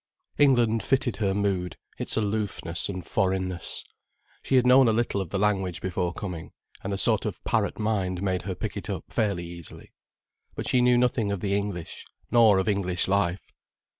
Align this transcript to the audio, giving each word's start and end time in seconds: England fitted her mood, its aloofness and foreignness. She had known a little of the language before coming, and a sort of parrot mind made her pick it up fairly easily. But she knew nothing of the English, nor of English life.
England 0.39 0.81
fitted 0.81 1.17
her 1.17 1.35
mood, 1.35 1.77
its 1.99 2.17
aloofness 2.17 2.89
and 2.89 3.05
foreignness. 3.05 3.83
She 4.41 4.55
had 4.55 4.65
known 4.65 4.87
a 4.87 4.91
little 4.93 5.21
of 5.21 5.29
the 5.29 5.37
language 5.37 5.79
before 5.79 6.11
coming, 6.11 6.53
and 6.83 6.91
a 6.91 6.97
sort 6.97 7.23
of 7.23 7.43
parrot 7.43 7.77
mind 7.77 8.19
made 8.23 8.41
her 8.41 8.55
pick 8.55 8.75
it 8.75 8.89
up 8.89 9.03
fairly 9.11 9.45
easily. 9.45 9.93
But 10.55 10.67
she 10.67 10.81
knew 10.81 10.97
nothing 10.97 11.31
of 11.31 11.39
the 11.39 11.53
English, 11.55 12.03
nor 12.31 12.57
of 12.57 12.67
English 12.67 13.07
life. 13.07 13.45